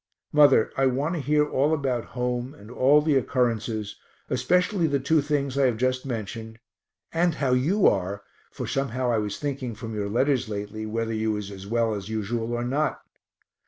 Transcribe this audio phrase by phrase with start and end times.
[0.33, 3.97] Mother, I want to hear all about home and all the occurrences,
[4.31, 6.57] especially the two things I have just mentioned,
[7.11, 11.33] and how you are, for somehow I was thinking from your letters lately whether you
[11.33, 13.01] was as well as usual or not.